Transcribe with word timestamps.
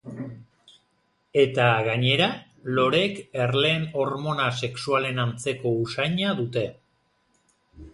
Eta, 1.41 1.67
gainera, 1.89 2.31
loreek 2.79 3.21
erleen 3.45 3.87
hormona 4.01 4.51
sexualen 4.65 5.27
antzeko 5.29 5.79
usaina 5.87 6.39
dute. 6.45 6.69